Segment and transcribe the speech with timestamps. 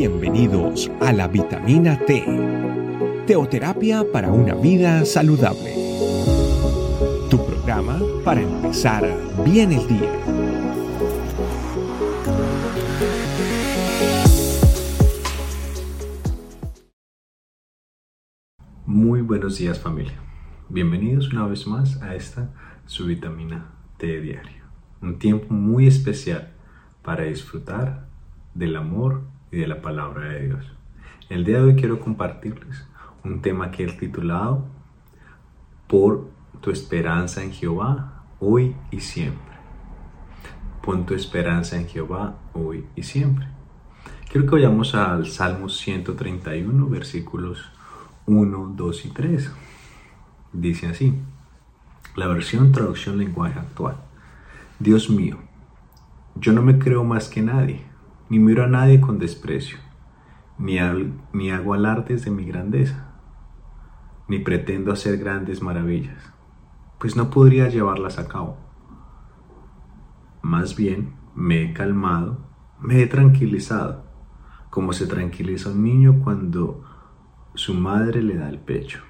[0.00, 2.24] Bienvenidos a la vitamina T,
[3.26, 5.74] teoterapia para una vida saludable.
[7.28, 9.04] Tu programa para empezar
[9.44, 10.10] bien el día.
[18.86, 20.18] Muy buenos días familia.
[20.70, 22.54] Bienvenidos una vez más a esta
[22.86, 24.64] su vitamina T diario.
[25.02, 26.54] Un tiempo muy especial
[27.02, 28.08] para disfrutar
[28.54, 30.72] del amor y de la palabra de Dios.
[31.28, 32.86] El día de hoy quiero compartirles
[33.24, 34.64] un tema que he titulado
[35.86, 36.28] Por
[36.60, 39.50] tu esperanza en Jehová hoy y siempre.
[40.82, 43.46] Pon tu esperanza en Jehová hoy y siempre.
[44.30, 47.70] Quiero que vayamos al Salmo 131, versículos
[48.26, 49.52] 1, 2 y 3.
[50.52, 51.14] Dice así,
[52.16, 53.96] la versión traducción lenguaje actual.
[54.78, 55.38] Dios mío,
[56.36, 57.89] yo no me creo más que nadie
[58.30, 59.78] ni miro a nadie con desprecio,
[60.56, 60.78] ni,
[61.32, 63.12] ni hago alardes de mi grandeza,
[64.28, 66.32] ni pretendo hacer grandes maravillas,
[67.00, 68.56] pues no podría llevarlas a cabo.
[70.42, 72.38] Más bien me he calmado,
[72.78, 74.04] me he tranquilizado,
[74.70, 76.84] como se tranquiliza un niño cuando
[77.54, 79.00] su madre le da el pecho.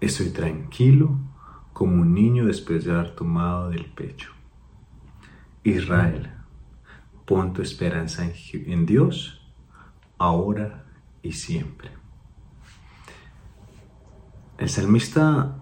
[0.00, 1.18] Estoy tranquilo
[1.72, 4.30] como un niño después de haber tomado del pecho.
[5.64, 6.37] Israel
[7.28, 9.38] Pon tu esperanza en, Dios,
[10.16, 10.86] ahora
[11.22, 11.90] y siempre.
[14.56, 15.58] El salmista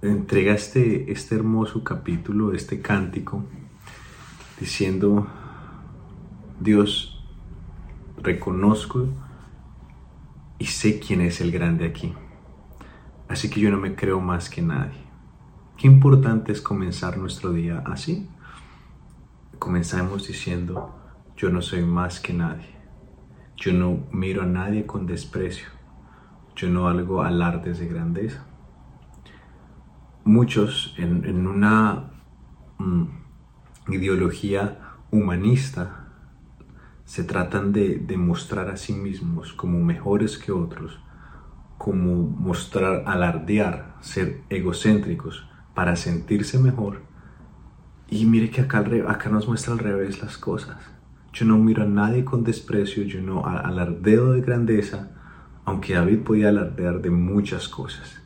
[0.00, 3.44] entrega este, este hermoso capítulo, este cántico,
[4.60, 5.26] diciendo,
[6.60, 7.26] Dios,
[8.22, 9.08] reconozco
[10.60, 12.14] y sé quién es el grande aquí.
[13.28, 15.02] Así que yo no me creo más que nadie.
[15.76, 18.28] Qué importante es comenzar nuestro día así
[19.60, 20.96] comenzamos diciendo,
[21.36, 22.74] yo no soy más que nadie.
[23.56, 25.68] Yo no miro a nadie con desprecio.
[26.56, 28.46] Yo no hago alardes de grandeza.
[30.24, 32.10] Muchos en, una
[32.78, 33.04] mm,
[33.92, 36.08] ideología humanista
[37.04, 41.00] se tratan de demostrar a sí mismos como mejores que otros,
[41.76, 47.09] como mostrar, alardear, ser egocéntricos para sentirse mejor
[48.10, 48.82] y mire que acá,
[49.30, 50.76] nos muestra al revés las cosas.
[51.32, 55.12] Yo no miro a nadie con desprecio, yo no alardeo de grandeza,
[55.64, 58.20] aunque David podía alardear de muchas cosas.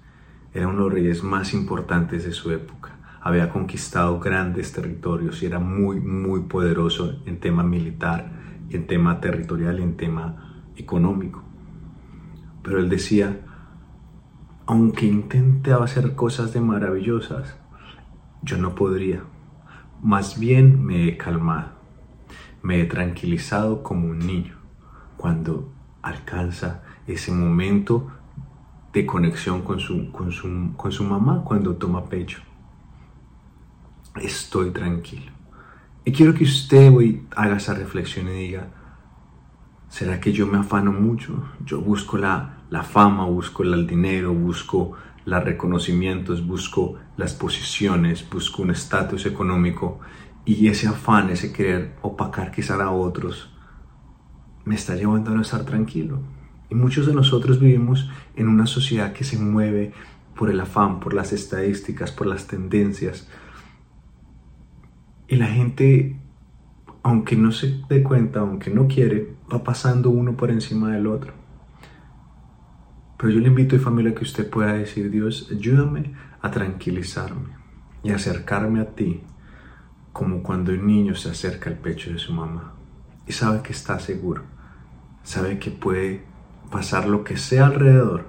[0.55, 2.97] Era uno de los reyes más importantes de su época.
[3.21, 8.33] Había conquistado grandes territorios y era muy, muy poderoso en tema militar,
[8.71, 11.43] en tema territorial y en tema económico.
[12.63, 13.39] Pero él decía,
[14.65, 17.59] aunque intente hacer cosas de maravillosas,
[18.43, 19.23] yo no podría
[20.05, 21.71] más bien me he calmado,
[22.63, 24.55] me he tranquilizado como un niño
[25.17, 25.73] cuando
[26.03, 28.11] alcanza ese momento
[28.93, 32.43] de conexión con su, con su, mamá cuando toma pecho.
[34.21, 35.33] Estoy tranquilo.
[36.05, 38.69] Y quiero que usted hoy haga esa reflexión y diga,
[39.89, 41.49] ¿será que yo me afano mucho?
[41.65, 44.93] Yo busco la, la fama, busco el dinero, busco
[45.25, 50.01] los reconocimientos, busco las posiciones, busco un estatus económico
[50.45, 53.51] y ese afán, ese querer opacar quizá a otros,
[54.65, 56.21] me está llevando a no estar tranquilo.
[56.71, 59.93] Y muchos de nosotros vivimos en una sociedad que se mueve
[60.35, 63.29] por el afán, por las estadísticas, por las tendencias.
[65.29, 66.19] Y la gente,
[67.03, 71.44] aunque no se dé cuenta, aunque no quiere, va pasando uno por encima del otro.
[73.17, 77.51] Pero yo le invito a mi familia que usted pueda decir, Dios, ayúdame a tranquilizarme
[78.03, 79.23] y acercarme a ti
[80.13, 82.75] como cuando un niño se acerca al pecho de su mamá
[83.27, 84.43] y sabe que está seguro,
[85.23, 86.25] sabe que puede
[86.71, 88.27] pasar lo que sea alrededor,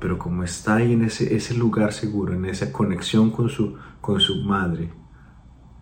[0.00, 4.20] pero como está ahí en ese, ese lugar seguro, en esa conexión con su, con
[4.20, 4.90] su madre,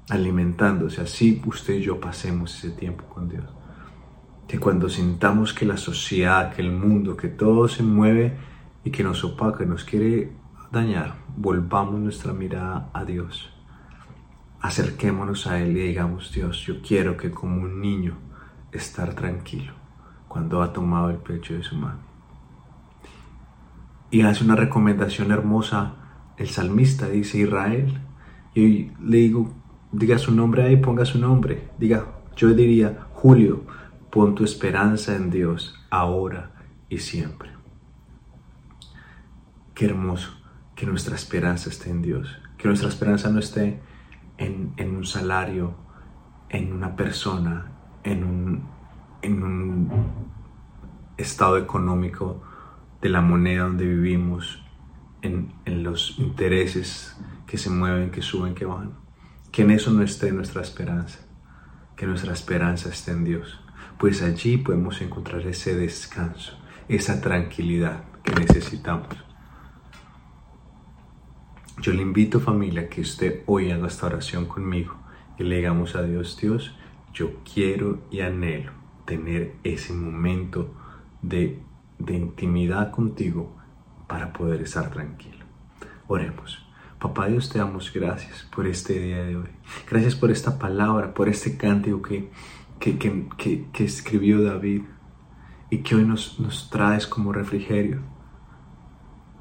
[0.09, 3.45] alimentándose, así usted y yo pasemos ese tiempo con Dios
[4.47, 8.37] que cuando sintamos que la sociedad, que el mundo, que todo se mueve
[8.85, 10.33] y que nos opaca, nos quiere
[10.71, 13.53] dañar, volvamos nuestra mirada a Dios.
[14.61, 18.17] Acerquémonos a Él y digamos, Dios, yo quiero que como un niño
[18.73, 19.73] estar tranquilo
[20.29, 22.01] cuando ha tomado el pecho de su mano.
[24.11, 25.95] Y hace una recomendación hermosa
[26.37, 28.01] el salmista, dice Israel.
[28.55, 29.53] Y le digo,
[29.91, 31.69] diga su nombre ahí, ponga su nombre.
[31.79, 32.07] Diga,
[32.37, 33.65] yo diría Julio,
[34.13, 36.53] Pon tu esperanza en Dios ahora
[36.91, 37.49] y siempre.
[39.75, 40.33] Qué hermoso
[40.75, 43.81] que nuestra esperanza esté en Dios, que nuestra esperanza no esté
[44.37, 45.77] en, un salario,
[46.51, 47.73] en una persona,
[48.05, 48.69] en un
[49.23, 49.91] en un
[51.17, 52.43] estado económico
[53.01, 54.63] de la moneda donde vivimos,
[55.23, 57.17] en, en los intereses
[57.47, 58.93] que se mueven, que suben, que bajan.
[59.51, 61.21] Que en eso no esté nuestra esperanza,
[61.97, 63.62] que nuestra esperanza esté en Dios,
[64.03, 66.59] pues allí podemos encontrar ese descanso,
[66.89, 69.07] esa tranquilidad que necesitamos.
[71.81, 74.97] Yo le invito familia que usted hoy haga esta oración conmigo
[75.39, 76.77] y le digamos a Dios, Dios,
[77.15, 78.73] yo quiero y anhelo
[79.05, 80.75] tener ese momento
[81.23, 81.61] de,
[82.01, 83.57] de intimidad contigo
[84.09, 85.47] para poder estar tranquilo.
[86.09, 86.67] Oremos.
[86.99, 89.49] Papá Dios, te damos gracias por este día de hoy.
[89.89, 92.31] Gracias por esta palabra, por este cántico que,
[92.83, 94.83] que, que, que escribió David
[95.71, 98.01] y que hoy nos, nos traes como refrigerio.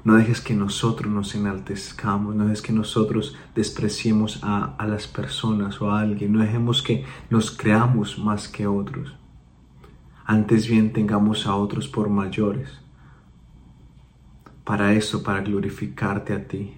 [0.04, 5.80] No dejes que nosotros nos enaltezcamos, no dejes que nosotros despreciemos a, a, las personas
[5.82, 9.16] o a alguien, no dejemos que nos creamos más que otros.
[10.24, 12.70] Antes bien tengamos a otros por mayores.
[14.64, 16.74] Para eso, para glorificarte a ti.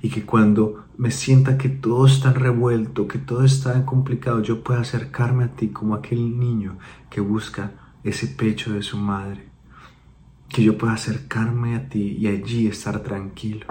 [0.00, 4.80] Y que cuando me sienta que todo está revuelto, que todo está complicado, yo pueda
[4.80, 6.78] acercarme a ti como aquel niño
[7.10, 7.72] que busca
[8.02, 9.52] ese pecho de su madre
[10.52, 13.66] que yo pueda acercarme a ti y allí estar tranquilo,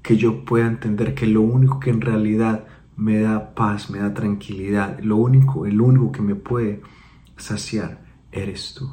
[0.00, 4.14] que yo pueda entender que lo único que en realidad me da paz, me da
[4.14, 6.82] tranquilidad, lo único, el único que me puede
[7.36, 8.88] saciar eres tú.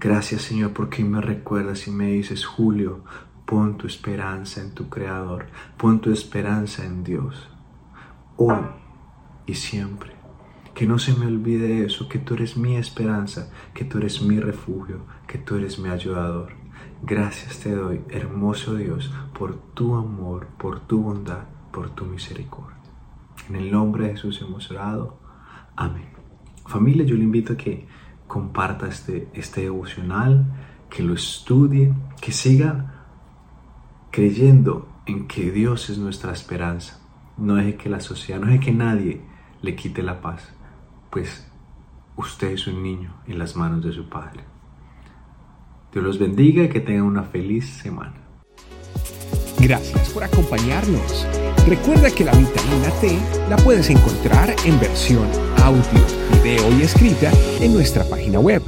[0.00, 3.04] Gracias Señor porque me recuerdas y me dices, Julio,
[3.44, 5.46] pon tu esperanza en tu Creador,
[5.76, 7.48] pon tu esperanza en Dios,
[8.36, 8.64] hoy
[9.46, 10.12] y siempre.
[10.74, 14.40] Que no se me olvide eso, que tú eres mi esperanza, que tú eres mi
[14.40, 16.52] refugio, que tú eres mi ayudador.
[17.02, 22.76] Gracias te doy, hermoso Dios, por tu amor, por tu bondad, por tu misericordia.
[23.48, 25.20] En el nombre de Jesús hemos orado.
[25.76, 26.08] Amén.
[26.66, 27.86] Familia, yo le invito a que
[28.26, 30.46] comparta este, este devocional,
[30.90, 32.93] que lo estudie, que siga
[34.14, 37.00] creyendo en que Dios es nuestra esperanza.
[37.36, 39.20] No deje que la sociedad, no deje que nadie
[39.60, 40.54] le quite la paz
[41.14, 41.46] pues
[42.16, 44.40] usted es un niño en las manos de su Padre.
[45.92, 48.14] Dios los bendiga y que tengan una feliz semana.
[49.60, 51.24] Gracias por acompañarnos.
[51.68, 53.16] Recuerda que la vitamina T
[53.48, 55.28] la puedes encontrar en versión
[55.62, 56.04] audio,
[56.42, 58.62] video y escrita en nuestra página web,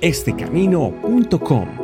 [0.00, 1.83] estecamino.com.